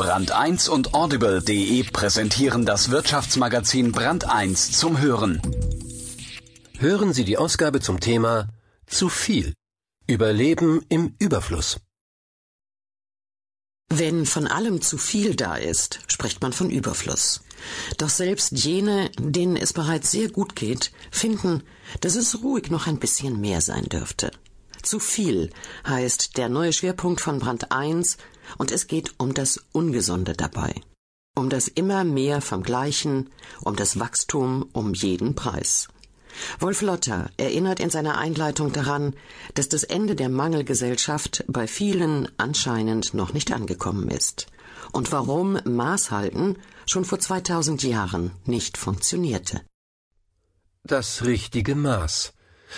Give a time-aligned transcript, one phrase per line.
[0.00, 5.42] Brand 1 und Audible.de präsentieren das Wirtschaftsmagazin Brand 1 zum Hören.
[6.78, 8.48] Hören Sie die Ausgabe zum Thema
[8.86, 9.52] Zu viel.
[10.06, 11.80] Überleben im Überfluss.
[13.90, 17.42] Wenn von allem zu viel da ist, spricht man von Überfluss.
[17.98, 21.62] Doch selbst jene, denen es bereits sehr gut geht, finden,
[22.00, 24.30] dass es ruhig noch ein bisschen mehr sein dürfte.
[24.82, 25.50] Zu viel
[25.86, 28.16] heißt der neue Schwerpunkt von Brand 1
[28.58, 30.74] und es geht um das Ungesunde dabei.
[31.36, 33.30] Um das immer mehr vom Gleichen,
[33.62, 35.88] um das Wachstum um jeden Preis.
[36.58, 39.14] Wolf Lotter erinnert in seiner Einleitung daran,
[39.54, 44.46] dass das Ende der Mangelgesellschaft bei vielen anscheinend noch nicht angekommen ist
[44.92, 49.62] und warum Maßhalten schon vor 2000 Jahren nicht funktionierte.
[50.82, 52.32] Das richtige Maß.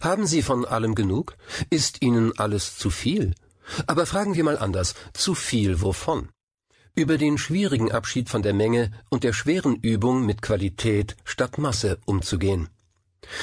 [0.00, 1.36] Haben Sie von allem genug?
[1.70, 3.34] Ist Ihnen alles zu viel?
[3.86, 6.30] Aber fragen wir mal anders, zu viel wovon?
[6.94, 11.98] Über den schwierigen Abschied von der Menge und der schweren Übung mit Qualität statt Masse
[12.06, 12.68] umzugehen.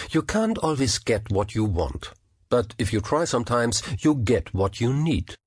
[0.09, 2.13] You can't always get what you want,
[2.49, 5.37] but if you try sometimes, you get what you need.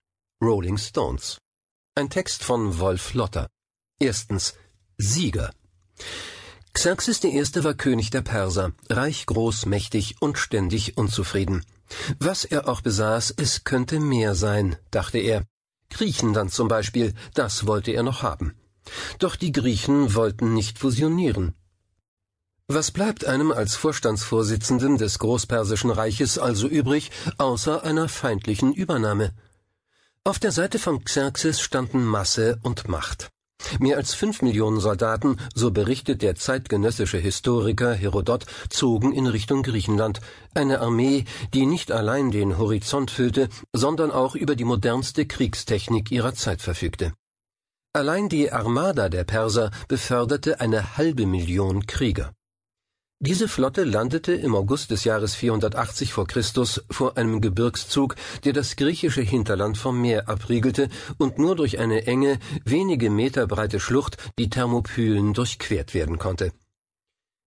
[0.42, 1.38] Rolling Stones.
[1.94, 3.48] Ein Text von Wolf Lotter.
[3.98, 4.54] Erstens
[4.98, 5.50] Sieger.
[6.74, 7.64] Xerxes I.
[7.64, 11.64] war König der Perser, reich, groß, mächtig und ständig unzufrieden.
[12.18, 15.44] Was er auch besaß, es könnte mehr sein, dachte er.
[15.90, 18.54] Griechenland zum Beispiel, das wollte er noch haben.
[19.18, 21.54] Doch die Griechen wollten nicht fusionieren.
[22.68, 29.32] Was bleibt einem als Vorstandsvorsitzenden des Großpersischen Reiches also übrig, außer einer feindlichen Übernahme?
[30.24, 33.30] Auf der Seite von Xerxes standen Masse und Macht.
[33.78, 40.20] Mehr als fünf Millionen Soldaten, so berichtet der zeitgenössische Historiker Herodot, zogen in Richtung Griechenland,
[40.54, 46.34] eine Armee, die nicht allein den Horizont füllte, sondern auch über die modernste Kriegstechnik ihrer
[46.34, 47.12] Zeit verfügte.
[47.92, 52.32] Allein die Armada der Perser beförderte eine halbe Million Krieger.
[53.18, 58.76] Diese Flotte landete im August des Jahres 480 vor Christus vor einem Gebirgszug, der das
[58.76, 64.50] griechische Hinterland vom Meer abriegelte und nur durch eine enge, wenige Meter breite Schlucht, die
[64.50, 66.52] Thermopylen, durchquert werden konnte.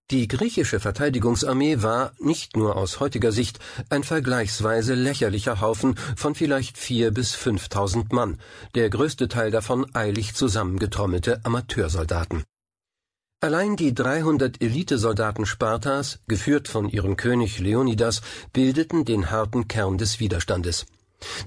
[0.09, 3.59] Die griechische Verteidigungsarmee war, nicht nur aus heutiger Sicht,
[3.91, 8.39] ein vergleichsweise lächerlicher Haufen von vielleicht vier bis fünftausend Mann,
[8.73, 12.43] der größte Teil davon eilig zusammengetrommelte Amateursoldaten.
[13.41, 20.19] Allein die 300 Elitesoldaten Spartas, geführt von ihrem König Leonidas, bildeten den harten Kern des
[20.19, 20.85] Widerstandes.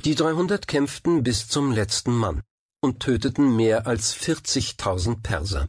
[0.06, 2.41] Die 300 kämpften bis zum letzten Mann
[2.80, 5.69] und töteten mehr als 40.000 Perser.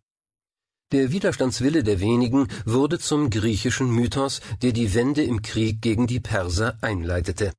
[0.93, 6.21] Der Widerstandswille der wenigen wurde zum griechischen Mythos, der die Wende im Krieg gegen die
[6.21, 7.51] Perser einleitete.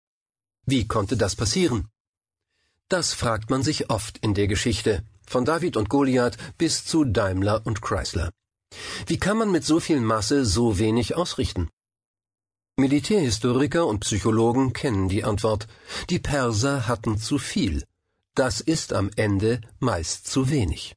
[0.64, 1.88] Wie konnte das passieren?
[2.88, 7.60] Das fragt man sich oft in der Geschichte, von David und Goliath bis zu Daimler
[7.66, 8.30] und Chrysler.
[9.06, 11.68] Wie kann man mit so viel Masse so wenig ausrichten?
[12.76, 15.68] Militärhistoriker und Psychologen kennen die Antwort.
[16.10, 17.84] Die Perser hatten zu viel.
[18.34, 20.96] Das ist am Ende meist zu wenig.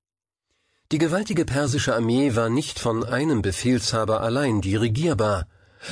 [0.92, 5.46] Die gewaltige persische Armee war nicht von einem Befehlshaber allein dirigierbar.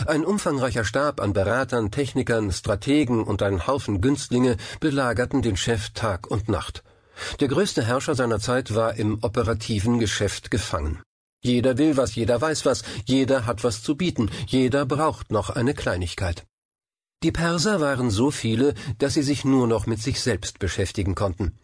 [0.08, 6.26] Ein umfangreicher Stab an Beratern, Technikern, Strategen und ein Haufen Günstlinge belagerten den Chef Tag
[6.32, 6.84] und Nacht.
[7.40, 11.02] Der größte Herrscher seiner Zeit war im operativen Geschäft gefangen.
[11.46, 15.76] Jeder will was, jeder weiß was, jeder hat was zu bieten, jeder braucht noch eine
[15.76, 16.44] Kleinigkeit.
[17.22, 21.60] Die Perser waren so viele, dass sie sich nur noch mit sich selbst beschäftigen konnten.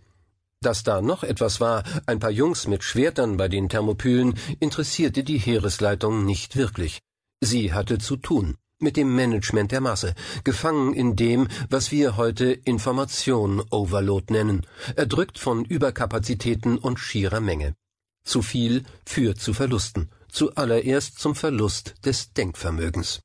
[0.62, 5.40] Dass da noch etwas war, ein paar Jungs mit Schwertern bei den Thermopylen, interessierte die
[5.40, 7.00] Heeresleitung nicht wirklich.
[7.44, 12.52] Sie hatte zu tun mit dem Management der Masse, gefangen in dem, was wir heute
[12.52, 14.66] Information Overload nennen,
[14.96, 17.76] erdrückt von Überkapazitäten und schierer Menge.
[18.24, 23.22] Zu viel führt zu Verlusten, zuallererst zum Verlust des Denkvermögens.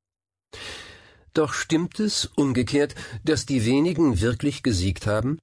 [1.34, 5.38] Doch stimmt es umgekehrt, dass die wenigen wirklich gesiegt haben?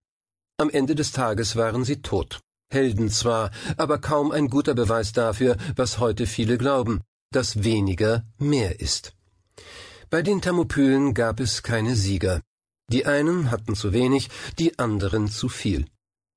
[0.58, 2.40] Am Ende des Tages waren sie tot.
[2.72, 7.02] Helden zwar, aber kaum ein guter Beweis dafür, was heute viele glauben,
[7.32, 9.14] dass weniger mehr ist.
[10.10, 12.42] Bei den Thermopylen gab es keine Sieger.
[12.92, 14.30] Die einen hatten zu wenig,
[14.60, 15.86] die anderen zu viel.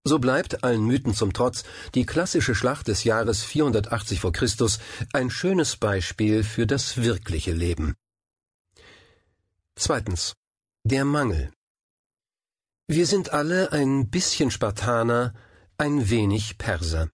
[0.08, 1.64] So bleibt allen Mythen zum Trotz
[1.96, 4.78] die klassische Schlacht des Jahres 480 vor Christus
[5.12, 7.96] ein schönes Beispiel für das wirkliche Leben.
[9.74, 10.34] Zweitens.
[10.84, 11.50] Der Mangel.
[12.86, 15.34] Wir sind alle ein bisschen Spartaner,
[15.76, 17.08] ein wenig Perser.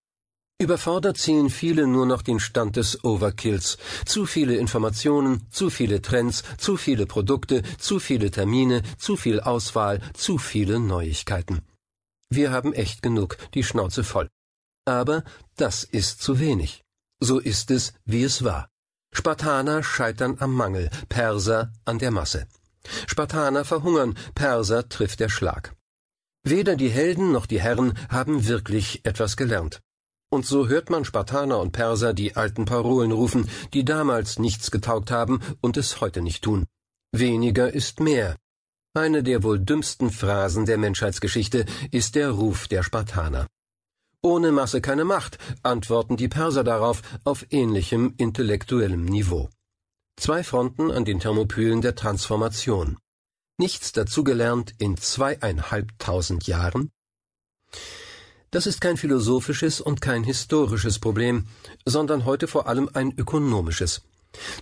[0.60, 3.78] Überfordert ziehen viele nur noch den Stand des Overkills.
[4.04, 10.02] Zu viele Informationen, zu viele Trends, zu viele Produkte, zu viele Termine, zu viel Auswahl,
[10.12, 11.62] zu viele Neuigkeiten.
[12.34, 14.30] Wir haben echt genug, die Schnauze voll.
[14.86, 15.22] Aber
[15.56, 16.82] das ist zu wenig.
[17.20, 18.70] So ist es, wie es war.
[19.12, 22.46] Spartaner scheitern am Mangel, Perser an der Masse.
[23.06, 25.76] Spartaner verhungern, Perser trifft der Schlag.
[26.42, 29.82] Weder die Helden noch die Herren haben wirklich etwas gelernt.
[30.30, 35.10] Und so hört man Spartaner und Perser die alten Parolen rufen, die damals nichts getaugt
[35.10, 36.64] haben und es heute nicht tun.
[37.12, 38.38] Weniger ist mehr.
[38.94, 43.46] Eine der wohl dümmsten Phrasen der Menschheitsgeschichte ist der Ruf der Spartaner.
[44.20, 49.48] Ohne Masse keine Macht, antworten die Perser darauf auf ähnlichem intellektuellem Niveau.
[50.16, 52.98] Zwei Fronten an den Thermopylen der Transformation.
[53.56, 56.92] Nichts dazugelernt in zweieinhalbtausend Jahren?
[58.50, 61.46] Das ist kein philosophisches und kein historisches Problem,
[61.86, 64.02] sondern heute vor allem ein ökonomisches.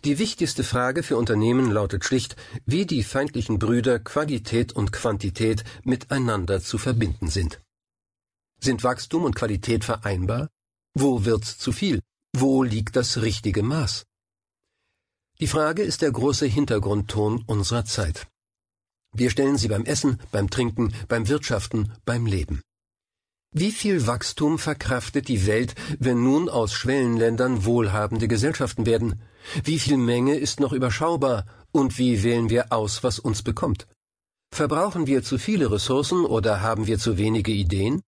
[0.04, 2.36] Die wichtigste Frage für Unternehmen lautet schlicht,
[2.66, 7.60] wie die feindlichen Brüder Qualität und Quantität miteinander zu verbinden sind.
[8.60, 10.48] Sind Wachstum und Qualität vereinbar?
[10.94, 12.00] Wo wird's zu viel?
[12.36, 14.04] Wo liegt das richtige Maß?
[15.40, 18.26] Die Frage ist der große Hintergrundton unserer Zeit.
[19.12, 22.60] Wir stellen sie beim Essen, beim Trinken, beim Wirtschaften, beim Leben.
[23.52, 29.22] Wie viel Wachstum verkraftet die Welt, wenn nun aus Schwellenländern wohlhabende Gesellschaften werden?
[29.64, 31.46] Wie viel Menge ist noch überschaubar?
[31.72, 33.88] Und wie wählen wir aus, was uns bekommt?
[34.54, 38.02] Verbrauchen wir zu viele Ressourcen oder haben wir zu wenige Ideen?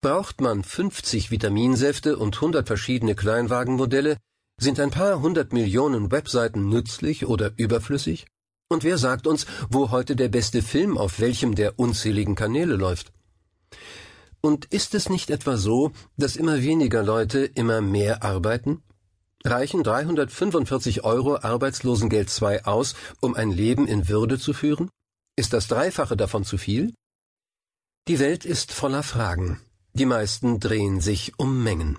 [0.00, 4.18] Braucht man 50 Vitaminsäfte und 100 verschiedene Kleinwagenmodelle?
[4.60, 8.26] Sind ein paar hundert Millionen Webseiten nützlich oder überflüssig?
[8.68, 13.12] Und wer sagt uns, wo heute der beste Film auf welchem der unzähligen Kanäle läuft?
[14.44, 18.82] Und ist es nicht etwa so, dass immer weniger Leute immer mehr arbeiten?
[19.42, 24.90] Reichen 345 Euro Arbeitslosengeld II aus, um ein Leben in Würde zu führen?
[25.34, 26.92] Ist das Dreifache davon zu viel?
[28.06, 29.62] Die Welt ist voller Fragen.
[29.94, 31.98] Die meisten drehen sich um Mengen.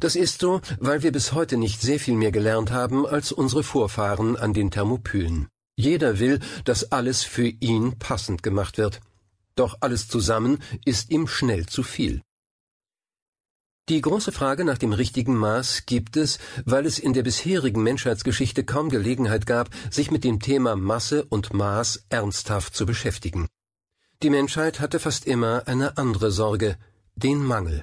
[0.00, 3.62] Das ist so, weil wir bis heute nicht sehr viel mehr gelernt haben als unsere
[3.62, 5.46] Vorfahren an den Thermopylen.
[5.76, 9.00] Jeder will, dass alles für ihn passend gemacht wird
[9.56, 12.22] doch alles zusammen ist ihm schnell zu viel.
[13.88, 18.62] Die große Frage nach dem richtigen Maß gibt es, weil es in der bisherigen Menschheitsgeschichte
[18.64, 23.48] kaum Gelegenheit gab, sich mit dem Thema Masse und Maß ernsthaft zu beschäftigen.
[24.22, 26.78] Die Menschheit hatte fast immer eine andere Sorge,
[27.16, 27.82] den Mangel.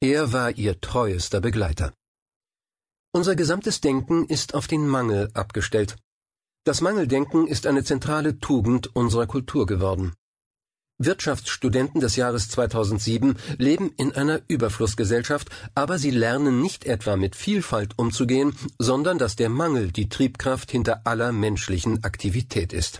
[0.00, 1.92] Er war ihr treuester Begleiter.
[3.10, 5.96] Unser gesamtes Denken ist auf den Mangel abgestellt.
[6.62, 10.12] Das Mangeldenken ist eine zentrale Tugend unserer Kultur geworden.
[11.00, 17.96] Wirtschaftsstudenten des Jahres 2007 leben in einer Überflussgesellschaft, aber sie lernen nicht etwa mit Vielfalt
[17.96, 22.98] umzugehen, sondern dass der Mangel die Triebkraft hinter aller menschlichen Aktivität ist.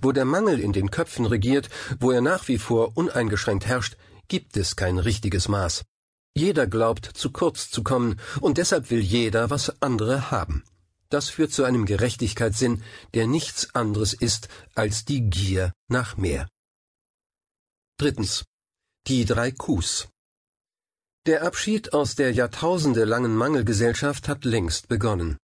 [0.00, 1.68] Wo der Mangel in den Köpfen regiert,
[1.98, 3.96] wo er nach wie vor uneingeschränkt herrscht,
[4.28, 5.84] gibt es kein richtiges Maß.
[6.34, 10.64] Jeder glaubt, zu kurz zu kommen, und deshalb will jeder, was andere haben.
[11.10, 12.82] Das führt zu einem Gerechtigkeitssinn,
[13.12, 16.48] der nichts anderes ist als die Gier nach mehr.
[18.00, 18.46] Drittens.
[19.08, 20.08] Die drei Qs.
[21.26, 25.36] Der Abschied aus der jahrtausendelangen Mangelgesellschaft hat längst begonnen.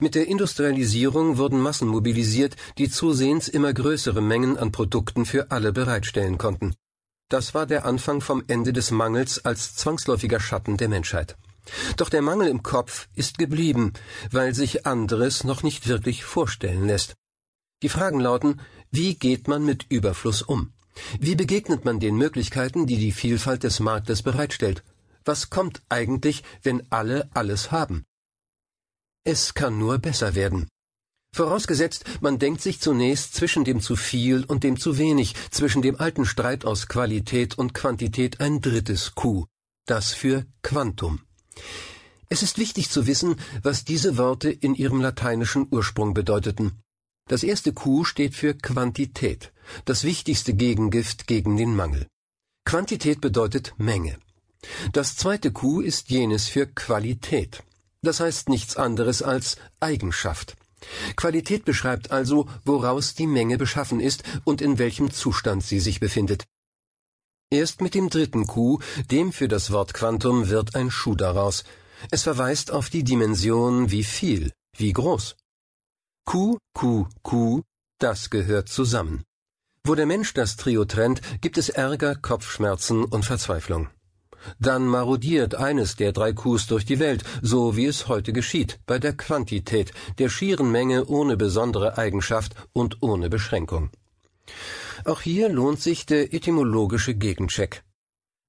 [0.00, 5.72] Mit der Industrialisierung wurden Massen mobilisiert, die zusehends immer größere Mengen an Produkten für alle
[5.72, 6.74] bereitstellen konnten.
[7.28, 11.36] Das war der Anfang vom Ende des Mangels als zwangsläufiger Schatten der Menschheit.
[11.98, 13.92] Doch der Mangel im Kopf ist geblieben,
[14.32, 17.14] weil sich anderes noch nicht wirklich vorstellen lässt.
[17.84, 18.60] Die Fragen lauten,
[18.90, 20.71] wie geht man mit Überfluss um?
[21.20, 24.82] Wie begegnet man den Möglichkeiten, die die Vielfalt des Marktes bereitstellt?
[25.24, 28.04] Was kommt eigentlich, wenn alle alles haben?
[29.24, 30.68] Es kann nur besser werden.
[31.34, 35.98] Vorausgesetzt, man denkt sich zunächst zwischen dem zu viel und dem zu wenig, zwischen dem
[35.98, 39.46] alten Streit aus Qualität und Quantität ein drittes Q,
[39.86, 41.20] das für Quantum.
[42.28, 46.82] Es ist wichtig zu wissen, was diese Worte in ihrem lateinischen Ursprung bedeuteten.
[47.28, 49.52] Das erste Q steht für Quantität,
[49.84, 52.06] das wichtigste Gegengift gegen den Mangel.
[52.64, 54.18] Quantität bedeutet Menge.
[54.92, 57.62] Das zweite Q ist jenes für Qualität.
[58.02, 60.56] Das heißt nichts anderes als Eigenschaft.
[61.16, 66.44] Qualität beschreibt also, woraus die Menge beschaffen ist und in welchem Zustand sie sich befindet.
[67.50, 71.64] Erst mit dem dritten Q, dem für das Wort Quantum, wird ein Schuh daraus.
[72.10, 75.36] Es verweist auf die Dimension wie viel, wie groß.
[76.24, 77.62] Q, Q, Q,
[77.98, 79.22] das gehört zusammen.
[79.84, 83.88] Wo der Mensch das Trio trennt, gibt es Ärger, Kopfschmerzen und Verzweiflung.
[84.60, 89.00] Dann marodiert eines der drei Qs durch die Welt, so wie es heute geschieht, bei
[89.00, 93.90] der Quantität, der schieren Menge ohne besondere Eigenschaft und ohne Beschränkung.
[95.04, 97.82] Auch hier lohnt sich der etymologische Gegencheck.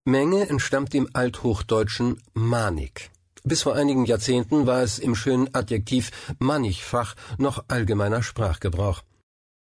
[0.05, 3.09] Menge entstammt dem althochdeutschen manig.
[3.43, 9.01] Bis vor einigen Jahrzehnten war es im schönen Adjektiv mannigfach noch allgemeiner Sprachgebrauch.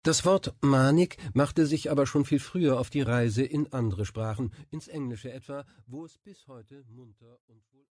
[0.04, 4.52] Das Wort manig machte sich aber schon viel früher auf die Reise in andere Sprachen,
[4.73, 7.87] ins Englische etwa, wo es bis heute munter und wohl